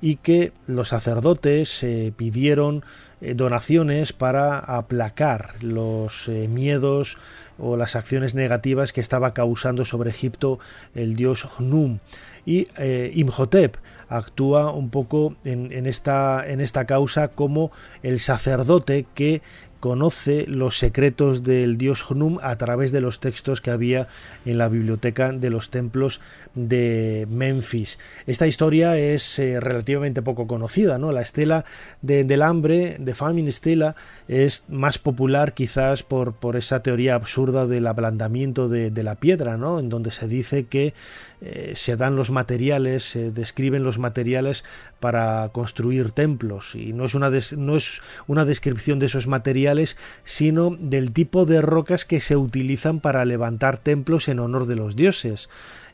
[0.00, 2.84] y que los sacerdotes eh, pidieron
[3.20, 7.18] eh, donaciones para aplacar los eh, miedos
[7.58, 10.60] o las acciones negativas que estaba causando sobre Egipto
[10.94, 11.98] el dios Hnum.
[12.46, 12.68] Y
[13.14, 13.76] Imhotep
[14.08, 17.70] actúa un poco en, esta, en esta causa como
[18.02, 19.42] el sacerdote que
[19.80, 24.08] conoce los secretos del dios Hnum a través de los textos que había
[24.44, 26.20] en la biblioteca de los templos
[26.54, 27.98] de Memphis.
[28.26, 31.12] Esta historia es eh, relativamente poco conocida, ¿no?
[31.12, 31.64] La estela
[32.02, 37.86] del hambre, de Famine Stela, es más popular quizás por, por esa teoría absurda del
[37.86, 39.78] ablandamiento de, la piedra, ¿no?
[39.78, 40.92] En donde se dice que
[41.40, 44.64] eh, se dan los materiales, se describen los materiales
[45.00, 46.74] para construir templos.
[46.74, 51.62] Y no es una, no es una descripción de esos materiales, sino del tipo de
[51.62, 55.48] rocas que se utilizan para levantar templos en honor de los dioses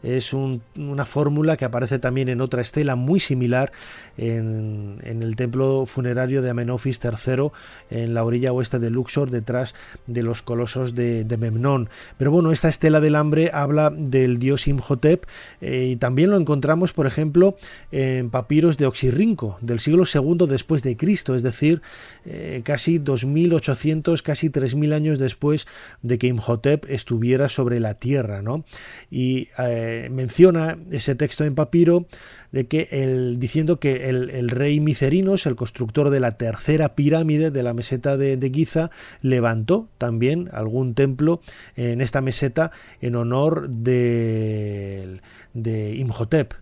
[0.05, 3.73] es una fórmula que aparece también en otra estela muy similar
[4.17, 7.51] en, el templo funerario de Amenofis III
[7.91, 9.75] en la orilla oeste de Luxor detrás
[10.07, 11.89] de los colosos de, Memnón.
[12.17, 15.25] Pero bueno, esta estela del hambre habla del dios Imhotep
[15.61, 17.57] eh, y también lo encontramos, por ejemplo,
[17.91, 21.83] en papiros de Oxirrinco del siglo II después de Cristo, es decir,
[22.25, 25.67] eh, casi 2800, casi 3000 años después
[26.03, 28.65] de que Imhotep estuviera sobre la tierra, ¿no?
[29.11, 32.07] Y eh, menciona ese texto en papiro
[32.53, 37.63] de que el, diciendo que el, rey Micerinos, el constructor de la tercera pirámide de
[37.65, 38.91] la meseta de, Giza,
[39.23, 41.41] levantó también algún templo
[41.75, 42.71] en esta meseta
[43.01, 45.21] en honor de,
[45.53, 46.55] de Imhotep.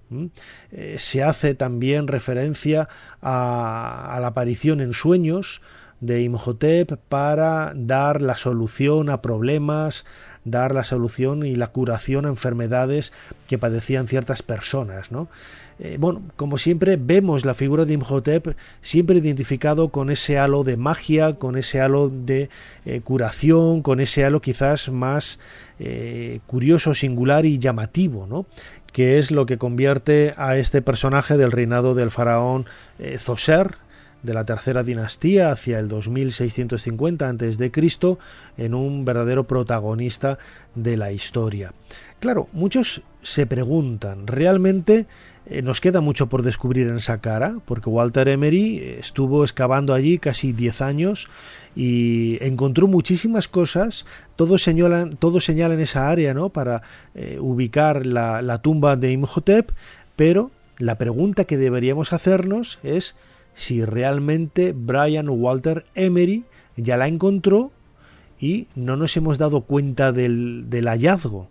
[0.71, 2.89] Eh, se hace también referencia
[3.21, 5.61] a, a la aparición en sueños
[6.03, 10.05] de Imhotep para dar la solución a problemas
[10.45, 13.13] dar la solución y la curación a enfermedades
[13.47, 15.13] que padecían ciertas personas.
[15.13, 15.29] ¿no?
[15.79, 20.77] Eh, bueno, como siempre vemos la figura de Imhotep siempre identificado con ese halo de
[20.77, 22.51] magia, con ese halo de
[22.85, 25.39] eh, curación, con ese halo quizás más
[25.79, 28.47] eh, curioso, singular y llamativo, ¿no?
[28.93, 32.67] que es lo que convierte a este personaje del reinado del faraón
[33.19, 33.77] Zoser,
[34.23, 38.17] de la tercera dinastía hacia el 2650 a.C.
[38.57, 40.39] en un verdadero protagonista
[40.75, 41.73] de la historia.
[42.21, 45.07] Claro, muchos se preguntan, ¿realmente
[45.47, 47.57] eh, nos queda mucho por descubrir en Saqqara?
[47.65, 51.29] Porque Walter Emery estuvo excavando allí casi 10 años
[51.75, 54.07] y encontró muchísimas cosas,
[54.37, 56.51] todo señala, todo señala en esa área ¿no?
[56.51, 56.83] para
[57.15, 59.73] eh, ubicar la tumba de Imhotep,
[60.15, 63.15] pero la pregunta que deberíamos hacernos es
[63.55, 66.45] si realmente Brian Walter Emery
[66.77, 67.71] ya la encontró
[68.41, 71.49] y no nos hemos dado cuenta del, hallazgo.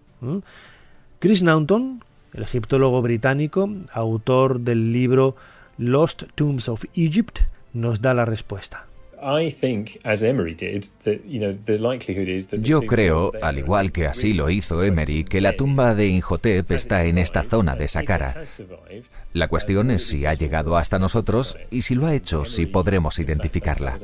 [1.20, 5.36] Chris Naunton, el egiptólogo británico, autor del libro
[5.78, 7.39] Lost Tombs of Egypt,
[7.74, 8.86] nos da la respuesta.
[12.62, 17.06] Yo creo, al igual que así lo hizo Emery, que la tumba de Inhotep está
[17.06, 18.42] en esta zona de Saqqara.
[19.34, 23.20] La cuestión es si ha llegado hasta nosotros y si lo ha hecho, si podremos
[23.20, 24.00] identificarla.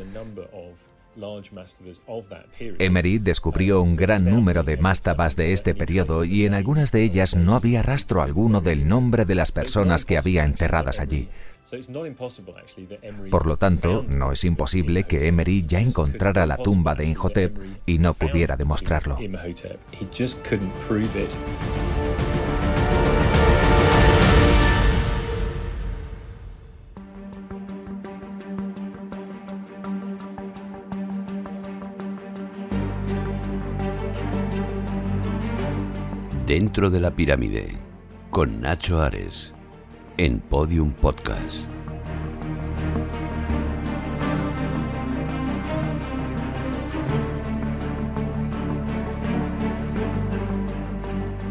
[2.79, 7.35] Emery descubrió un gran número de mastabas de este periodo y en algunas de ellas
[7.35, 11.29] no había rastro alguno del nombre de las personas que había enterradas allí.
[13.29, 17.97] Por lo tanto, no es imposible que Emery ya encontrara la tumba de Imhotep y
[17.97, 19.17] no pudiera demostrarlo.
[36.45, 37.77] Dentro de la pirámide,
[38.29, 39.53] con Nacho Ares,
[40.17, 41.67] en Podium Podcast.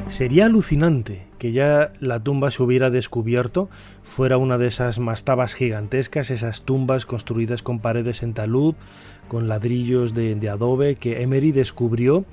[0.09, 3.69] Sería alucinante que ya la tumba se hubiera descubierto,
[4.03, 8.75] fuera una de esas mastabas gigantescas, esas tumbas construidas con paredes en talud,
[9.29, 12.25] con ladrillos de, adobe que Emery descubrió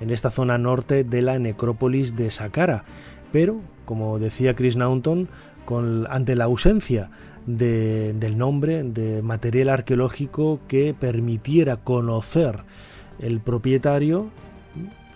[0.00, 2.84] en esta zona norte de la necrópolis de Saqqara.
[3.32, 5.28] Pero, como decía Chris Naunton,
[5.64, 7.10] con, ante la ausencia
[7.46, 12.60] del nombre, de material arqueológico que permitiera conocer
[13.18, 14.30] el propietario,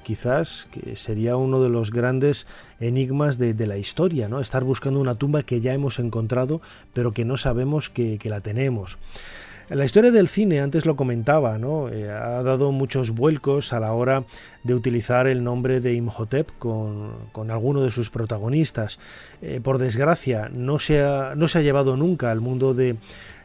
[0.02, 2.46] quizás que sería uno de los grandes
[2.80, 4.40] enigmas de, la historia, ¿no?
[4.40, 6.60] Estar buscando una tumba que ya hemos encontrado,
[6.92, 8.98] pero que no sabemos que, que la tenemos.
[9.70, 11.90] La historia del cine, antes lo comentaba, ¿no?
[11.90, 14.24] Eh, ha dado muchos vuelcos a la hora
[14.64, 18.98] de utilizar el nombre de Imhotep con, con alguno de sus protagonistas.
[19.42, 22.96] Eh, por desgracia, no se, ha, no se ha llevado nunca al mundo de,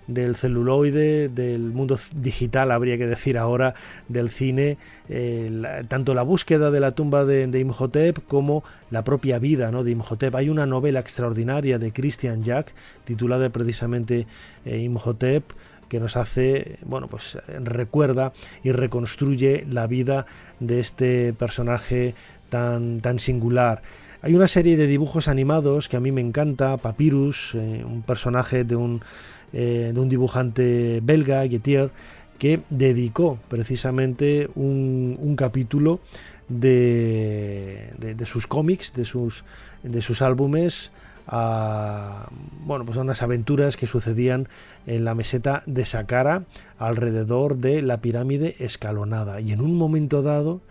[0.07, 3.75] del celuloide, del mundo digital, habría que decir ahora,
[4.07, 4.77] del cine,
[5.09, 9.83] eh, tanto la búsqueda de la tumba de, Imhotep como la propia vida ¿no?
[9.83, 10.33] de Imhotep.
[10.35, 14.25] Hay una novela extraordinaria de Christian Jack, titulada precisamente
[14.63, 15.43] Imhotep,
[15.89, 20.25] que nos hace, bueno, pues recuerda y reconstruye la vida
[20.59, 22.15] de este personaje
[22.49, 23.81] tan, tan singular.
[24.21, 28.63] Hay una serie de dibujos animados que a mí me encanta, Papyrus, eh, un personaje
[28.63, 29.01] de un,
[29.51, 31.91] eh, de un dibujante belga, Getier,
[32.39, 35.99] que dedicó precisamente un, capítulo
[36.47, 39.43] de, de, sus cómics, de sus,
[39.83, 40.91] de sus álbumes
[41.27, 42.27] a
[42.65, 44.47] bueno, pues unas aventuras que sucedían
[44.85, 46.43] en la meseta de Saqqara
[46.77, 49.41] alrededor de la pirámide escalonada.
[49.41, 50.61] Y en un momento dado,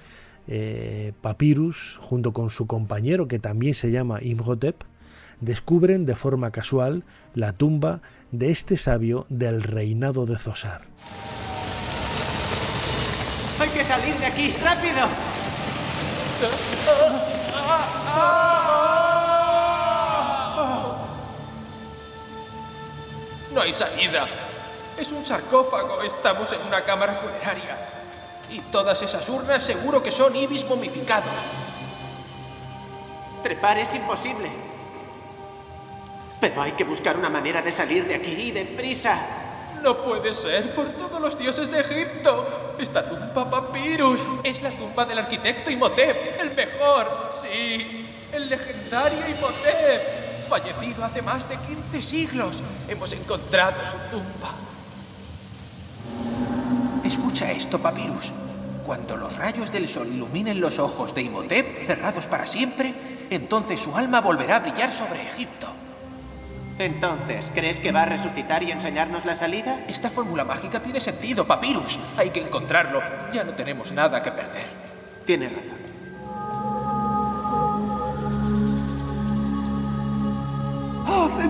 [0.49, 4.83] eh, Papyrus, junto con su compañero que también se llama Imhotep,
[5.41, 8.01] descubren de forma casual la tumba
[8.31, 10.83] de este sabio del reinado de Zosar.
[13.59, 14.53] ¡Hay que salir de aquí!
[14.63, 15.09] ¡Rápido!
[23.53, 24.27] No hay salida.
[24.97, 26.03] Es un sarcófago.
[26.03, 27.77] Estamos en una cámara funeraria.
[28.51, 31.33] Y todas esas urnas seguro que son ibis momificados.
[33.43, 34.51] Trepar es imposible.
[36.41, 39.19] Pero hay que buscar una manera de salir de aquí y deprisa.
[39.83, 42.75] No puede ser, por todos los dioses de Egipto.
[42.79, 47.41] Esta tumba papyrus es la tumba del arquitecto Imhotep, el mejor.
[47.43, 50.22] Sí, el legendario Imhotep
[50.53, 52.55] fallecido hace más de 15 siglos.
[52.87, 54.53] Hemos encontrado su tumba.
[57.03, 58.31] Escucha esto, Papyrus.
[58.85, 62.93] Cuando los rayos del sol iluminen los ojos de Imhotep, cerrados para siempre,
[63.31, 65.69] entonces su alma volverá a brillar sobre Egipto.
[66.79, 69.85] Entonces, ¿crees que va a resucitar y enseñarnos la salida?
[69.89, 71.99] Esta fórmula mágica tiene sentido, Papyrus.
[72.19, 73.01] Hay que encontrarlo.
[73.33, 74.67] Ya no tenemos nada que perder.
[75.25, 75.82] Tienes razón.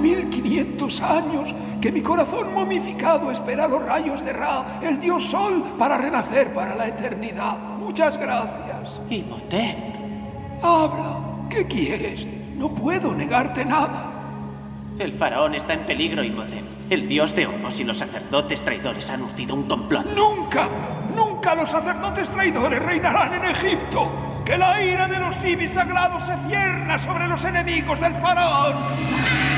[0.03, 5.77] Hace 1500 años que mi corazón momificado espera los rayos de Ra, el dios Sol,
[5.79, 7.57] para renacer para la eternidad.
[7.79, 9.01] Muchas gracias.
[9.09, 9.77] Imhotep.
[10.61, 11.47] Habla.
[11.49, 12.27] ¿Qué quieres?
[12.57, 14.11] No puedo negarte nada.
[14.99, 16.65] El faraón está en peligro, Imhotep.
[16.91, 20.05] El dios de Horus y los sacerdotes traidores han urdido un complot.
[20.17, 20.69] ¡Nunca!
[21.15, 24.43] ¡Nunca los sacerdotes traidores reinarán en Egipto!
[24.45, 29.52] ¡Que la ira de los ibis sagrados se cierna sobre los enemigos del faraón!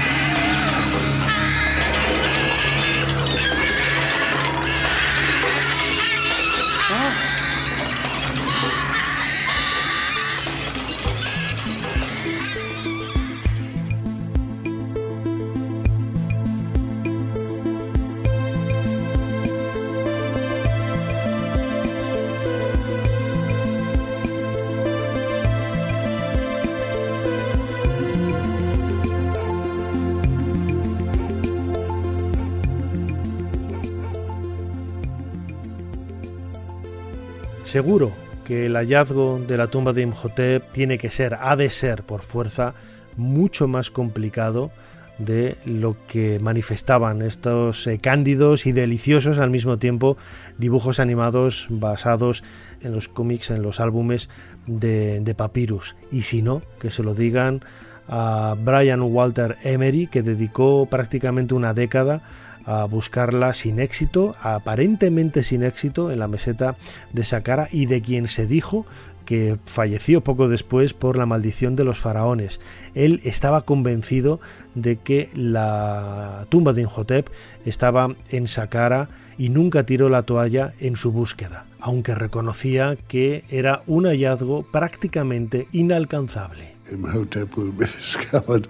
[37.74, 38.12] Seguro
[38.46, 42.22] que el hallazgo de la tumba de Imhotep tiene que ser, ha de ser por
[42.22, 42.72] fuerza,
[43.16, 44.70] mucho más complicado
[45.18, 50.16] de lo que manifestaban estos eh, cándidos y deliciosos al mismo tiempo
[50.56, 52.44] dibujos animados basados
[52.80, 54.30] en los cómics, en los álbumes
[54.68, 55.96] de, de Papyrus.
[56.12, 57.60] Y si no, que se lo digan
[58.06, 62.22] a Brian Walter Emery, que dedicó prácticamente una década
[62.66, 66.76] a buscarla sin éxito, aparentemente sin éxito, en la meseta
[67.12, 68.86] de Saqqara y de quien se dijo
[69.24, 72.60] que falleció poco después por la maldición de los faraones.
[72.94, 74.40] Él estaba convencido
[74.74, 77.28] de que la tumba de Inhotep
[77.64, 79.08] estaba en Saqqara
[79.38, 85.68] y nunca tiró la toalla en su búsqueda, aunque reconocía que era un hallazgo prácticamente
[85.72, 86.73] inalcanzable.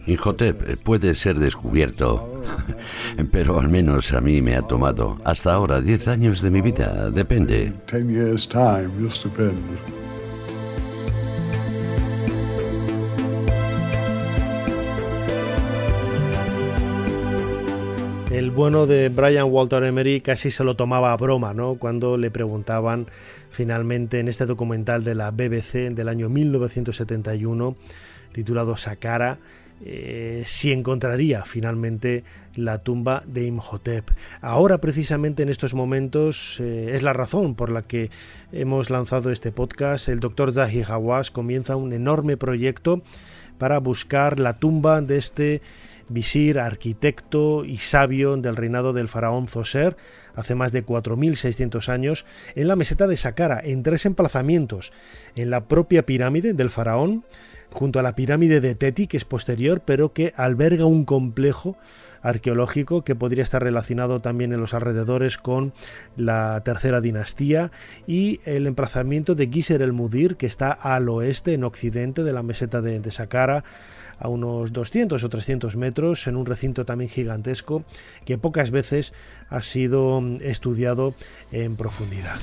[0.07, 2.43] Inhotep puede ser descubierto,
[3.33, 7.11] pero al menos a mí me ha tomado hasta ahora 10 años de mi vida,
[7.11, 7.73] depende.
[18.35, 21.77] El bueno de Brian Walter Emery casi se lo tomaba a broma, ¿no?
[21.77, 23.07] Cuando le preguntaban
[23.55, 27.77] finalmente en este documental de la BBC del año 1971,
[28.33, 29.39] titulado Saqqara,
[29.85, 32.25] eh, si encontraría finalmente
[32.57, 34.11] la tumba de Imhotep.
[34.41, 38.11] Ahora, precisamente en estos momentos, eh, es la razón por la que
[38.53, 40.09] hemos lanzado este podcast.
[40.09, 43.03] El doctor Zahi Hawass comienza un enorme proyecto
[43.59, 45.63] para buscar la tumba de este
[46.15, 49.97] visir, arquitecto y sabio del reinado del faraón Zoser
[50.35, 54.93] hace más de 4.600 años en la meseta de Saqqara, en tres emplazamientos,
[55.37, 57.25] en la propia pirámide del faraón,
[57.71, 61.77] junto a la pirámide de Teti, que es posterior, pero que alberga un complejo
[62.23, 65.75] arqueológico que podría estar relacionado también en los alrededores con
[66.17, 67.71] la tercera dinastía
[68.07, 72.43] y el emplazamiento de Giser el Mudir que está al oeste en occidente de la
[72.43, 73.63] meseta de, de Saqqara
[74.19, 77.85] a unos 200 o 300 metros en un recinto también gigantesco
[78.25, 79.13] que pocas veces
[79.49, 81.15] ha sido estudiado
[81.53, 82.41] en profundidad.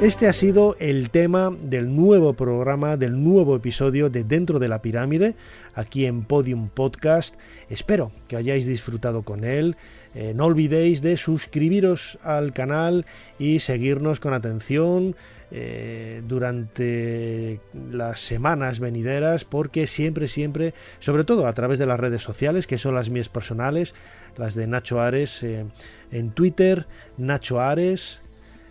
[0.00, 4.80] Este ha sido el tema del nuevo programa, del nuevo episodio de Dentro de la
[4.80, 5.34] Pirámide,
[5.74, 7.34] aquí en Podium Podcast.
[7.68, 9.74] Espero que hayáis disfrutado con él.
[10.14, 13.06] Eh, no olvidéis de suscribiros al canal
[13.40, 15.16] y seguirnos con atención
[15.50, 17.58] eh, durante
[17.90, 22.78] las semanas venideras porque siempre, siempre, sobre todo a través de las redes sociales, que
[22.78, 23.96] son las mías personales,
[24.36, 25.64] las de Nacho Ares, eh,
[26.12, 26.86] en Twitter,
[27.16, 28.20] Nacho Ares,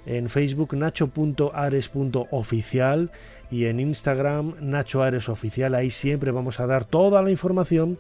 [0.07, 3.11] en Facebook nacho.ares.oficial
[3.51, 5.75] y en Instagram Nacho Ares Oficial.
[5.75, 7.99] Ahí siempre vamos a dar toda la información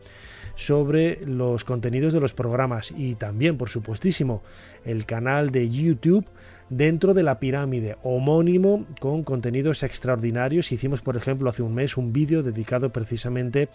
[0.55, 4.41] sobre los contenidos de los programas y también, por supuestísimo,
[4.85, 6.25] el canal de YouTube
[6.69, 10.71] dentro de la pirámide, homónimo con contenidos extraordinarios.
[10.71, 13.69] Hicimos, por ejemplo, hace un mes un vídeo dedicado precisamente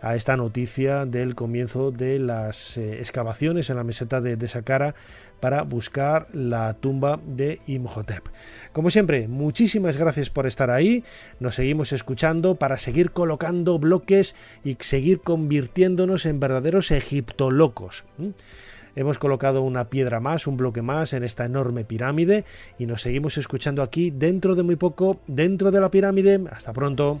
[0.00, 4.94] a esta noticia del comienzo de las eh, excavaciones en la meseta de, de Saqqara
[5.40, 8.24] para buscar la tumba de Imhotep.
[8.72, 11.04] Como siempre, muchísimas gracias por estar ahí.
[11.38, 14.34] Nos seguimos escuchando para seguir colocando bloques
[14.64, 18.04] y seguir convirtiéndonos en verdaderos egiptolocos.
[18.96, 22.44] Hemos colocado una piedra más, un bloque más en esta enorme pirámide
[22.78, 26.40] y nos seguimos escuchando aquí dentro de muy poco, dentro de la pirámide.
[26.50, 27.20] Hasta pronto.